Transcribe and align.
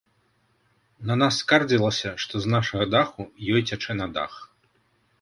На 1.09 1.17
нас 1.23 1.33
скардзілася, 1.43 2.15
што 2.25 2.33
з 2.47 2.57
нашага 2.57 2.91
даху 2.97 3.21
ёй 3.53 3.61
цячэ 3.69 3.91
на 4.03 4.13
дах. 4.21 4.33